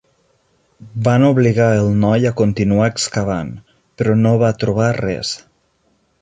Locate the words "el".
1.81-1.89